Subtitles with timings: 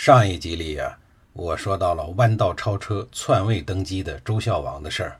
[0.00, 0.96] 上一集里呀，
[1.32, 5.18] 我说到了弯道超车、篡位登基的周孝王的事儿。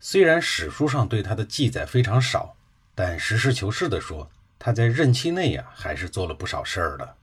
[0.00, 2.56] 虽然史书上对他的记载非常少，
[2.92, 4.28] 但实事求是地说，
[4.58, 7.14] 他在任期内呀，还是做了不少事儿的。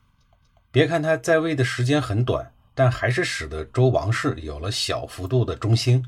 [0.72, 6.02] 别看他在位的时间很短，但还是使得周王室有了小幅度的中兴。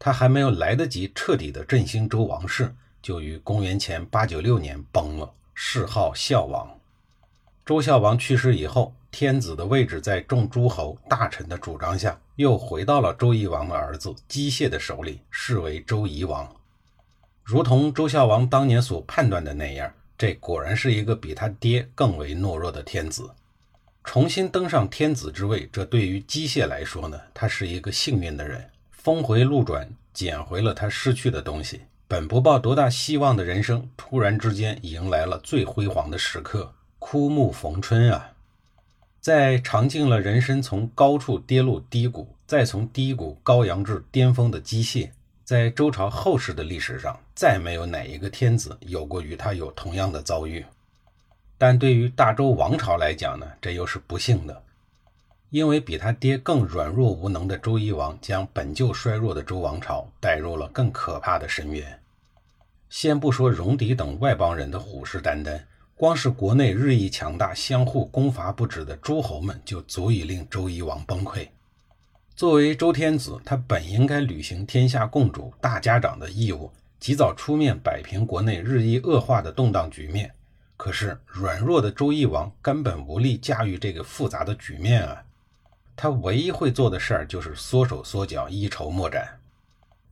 [0.00, 6.68] 他还没有来得及彻底的振兴周王室，就于公元前八九六年崩了，谥号孝王。
[7.64, 8.92] 周孝王去世以后。
[9.10, 16.48] 天子的位置在众诸侯大臣的主张下，又回到了周懿王的儿子姬谢的手里，视为周夷王。
[17.42, 23.28] 如同周孝王当年所判断的那样，这果然是一个比他爹更为懦弱的天子。
[24.04, 31.82] 重新登上天子之位，这对于姬谢来说呢，他是一个幸运的人，峰回路转，捡回了他失去的东西。
[32.08, 38.32] 本不抱多大希望的人生，突然之间迎来了最辉煌的时刻，枯木逢春啊！
[39.20, 45.10] 在尝尽了人生从高处跌入低谷，再从低谷高扬至巅峰的机械，
[45.44, 50.64] 在周朝后世的历史上，再没有哪一个天子有过与他有同样的遭遇。
[51.58, 54.62] 但对于大周王朝来讲呢，这又是不幸的，
[55.50, 62.00] 因为比他爹更软弱无能的周懿王，将本就衰弱的周王朝带入了更可怕的深渊。
[62.88, 65.60] 先不说戎狄等外邦人的虎视眈眈。
[66.00, 71.46] 光是国内日益强大、相互攻伐不止的诸侯们，就足以令周懿王崩溃。
[72.34, 80.32] 作为周天子，他本应该履行天下共主、大家长的义务，及早出面摆平国内日益恶化的动荡局面。
[80.78, 85.22] 可是，软弱的周懿王根本无力驾驭这个复杂的局面啊！
[85.94, 89.38] 他唯一会做的事儿就是缩手缩脚、一筹莫展。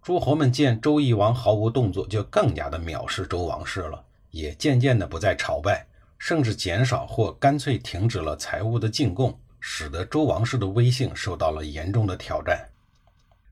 [0.02, 4.04] 诸侯们见周懿王毫无动作，就更加的藐视周王室了。
[4.38, 5.84] 也渐渐的不再朝拜，
[6.16, 12.64] 甚至减少或干脆停止了财物的进贡，使得周王室的威信受到了严重的挑战。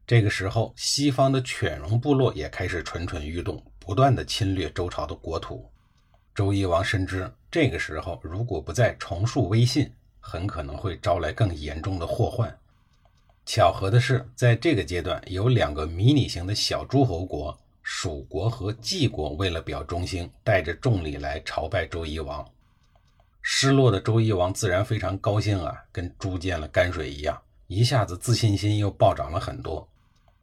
[0.06, 5.68] 这个时候，西方的犬戎部落也开始蠢蠢欲动，不断的侵略周朝的国土。
[6.32, 12.56] 周懿王深知，这个时候如果不再重塑威信，很可能会招来更严重的祸患。
[13.44, 17.58] 巧合的是，在这个阶段，有两个迷你型的小诸侯国。
[17.88, 22.44] 蜀国和晋国为了表忠心，带着重礼来朝拜周夷王。
[23.42, 29.88] 失落的周夷王自然非常高兴啊，跟猪见了泔水一样，一下子自信心又暴涨了很多。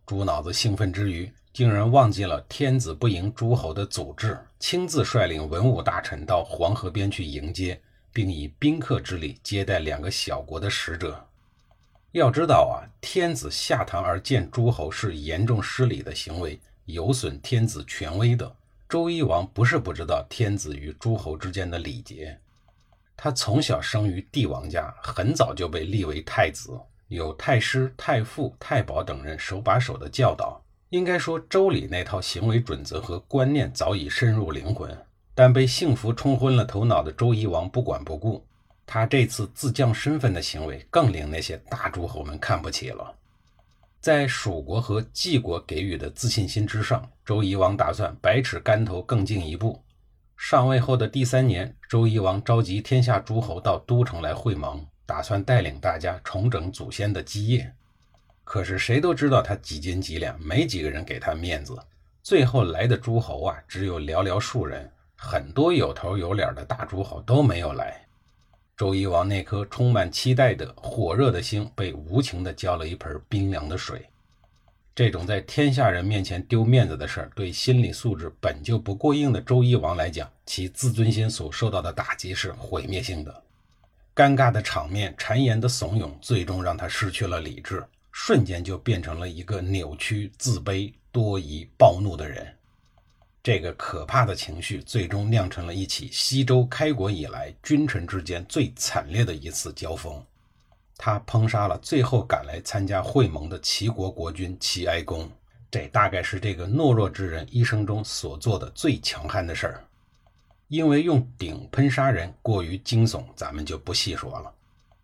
[0.06, 7.78] 猪脑子兴奋之余，竟然忘记了天子不迎诸侯的祖制，亲自率领文武大臣到黄河边去迎接，
[8.14, 11.28] 并以宾客之礼接待两个小国的使者。
[12.14, 16.58] 要知道啊，天子下堂而见诸侯是严重失礼的行为。
[16.86, 18.56] 有损天子权威的
[18.90, 22.38] 周懿王不是不知道天子与诸侯之间的礼节，
[23.16, 26.78] 他从小生于帝王家，很早就被立为太子，
[27.08, 30.62] 有太师、太傅、太保等人手把手的教导。
[30.90, 34.96] 应该说，周礼那套行为准则和观念早已深入灵魂。
[35.34, 38.46] 但被幸福冲昏了头脑的周懿王不管不顾，
[38.86, 43.16] 他这次自降身份的行为，更令那些大诸侯们看不起了。
[44.04, 49.82] 在蜀国和晋国给予的自信心之上，周懿王打算百尺竿头更进一步。
[50.36, 57.74] 上位后的第三年，周懿王召集天下诸侯到都城来会盟，打算带领大家重整祖先的基业。
[58.44, 61.74] 可是谁都知道他几斤几两，没几个人给他面子。
[62.22, 68.06] 最后来的诸侯啊，只有寥寥数人，很多有头有脸的大诸侯都没有来。
[68.76, 74.04] 周懿王那颗充满期待的火热的心被无情地浇了一盆冰凉的水。
[74.96, 83.44] 这种在天下人面前丢面子的事儿，对心理素质本就不过硬的周懿王来讲，其自尊心所受到的打击是毁灭性的。
[84.16, 92.48] 尴尬的场面、谗言的怂恿，最终让他失去了理智，瞬间就变成了一个扭曲、自卑、多疑、暴怒的人。
[93.44, 100.24] 这个可怕的情绪最终酿成了一起西周开国以来君臣之间最惨烈的一次交锋。
[100.96, 105.30] 他烹杀了最后赶来参加会盟的齐国国君齐哀公。
[105.70, 109.84] 这大概是这个懦弱之人一生中所做的最强悍的事儿。
[110.70, 114.54] 因为用鼎喷杀人过于惊悚，咱们就不细说了。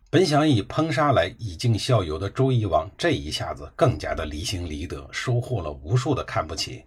[0.08, 6.82] 本想以烹杀来以儆效尤的周夷王，这一下子更加的离心离德，收获了无数的看不起。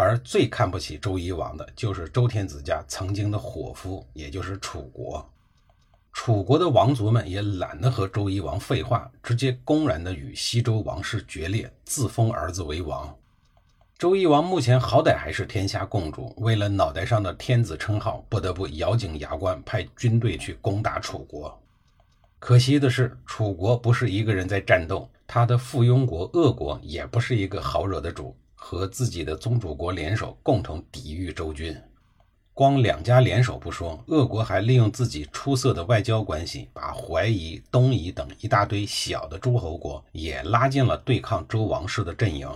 [0.00, 5.28] 而最看不起周夷王的，就是周天子家曾经的伙夫，也就是楚国。
[6.12, 13.12] 楚国的王族们也懒得和周夷王废话，直接公然的与西周王室决裂，自封儿子为王。
[13.98, 21.60] 周夷王目前好歹还是天下共主，为了脑袋上的天子称号，不得不咬紧牙关，派军队去攻打楚国。
[22.38, 31.74] 可惜的是，楚国不是一个人在战斗，他的附庸国鄂国也不是一个好惹的主，和自己的宗主国联手，共同抵御周军。
[32.52, 42.50] 光两家联手不说，鄂国还利用自己出色的外交关系，把淮夷、东夷等一大堆小的诸侯国也拉进了对抗周王室的阵营。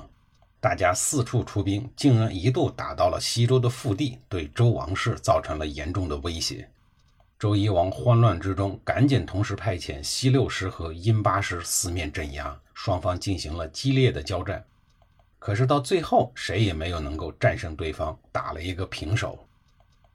[0.58, 6.68] 大家四处出兵，竟然一度打到了西周的腹地，对周王室造成了严重的威胁。
[7.38, 14.64] 周夷王慌乱之中，赶紧同时派遣西六师和殷八师四面镇压，双方进行了激烈的交战。
[15.44, 19.36] 可是到最后，谁也没有能够战胜对方，打了一个平手。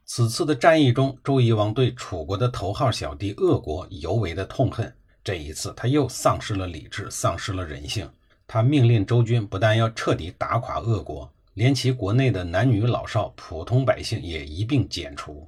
[0.06, 4.90] 此次的战役中，周夷王对楚国的头号小弟鄂国尤为的痛恨。
[5.22, 8.08] 这一次，他又丧失了理智，丧失了人性。
[8.46, 15.46] 他命令周军不但要彻底打垮鄂国，连其国内的男女老少、普通百姓也一并剪除。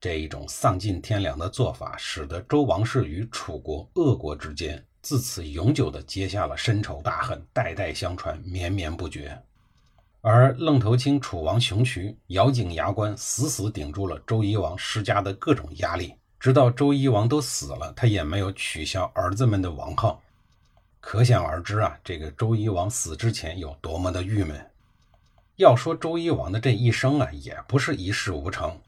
[0.00, 9.38] 这一种丧尽天良的做法，使得周王室与楚国、鄂国之间自此永久地结下了深仇大恨，代代相传，绵绵不绝。
[10.22, 20.22] 而愣头青楚王熊渠咬紧牙关，死死顶住了周夷王施加的各种压力，直到周夷王都死了，他也没有取消儿子们的王号。
[21.00, 24.70] 可想而知啊，这个周夷王死之前有多么的郁闷。
[25.56, 28.80] 要说周夷王的这一生啊，也不是一事无成。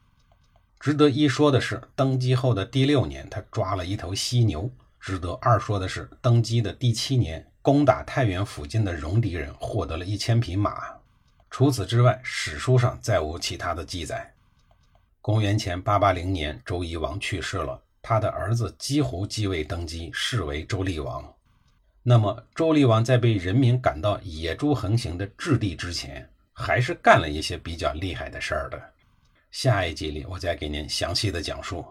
[0.80, 10.94] 值得一说的是，登基后的第六年，他抓了一头犀牛；值得二说的是，登基的第七年，攻打太原附近的戎狄人，获得了一千匹马。
[11.50, 14.32] 除此之外，史书上再无其他的记载。
[15.20, 21.34] 公元前八八零年，周夷王去世了，他的儿子姬胡继位登基，是为周厉王。
[22.02, 28.80] 那么，周厉王在被人民感到野猪横行的质地之前，还是干了一些比较厉害的事儿的。
[29.50, 31.84] 下一集里，我再给您详细的讲述。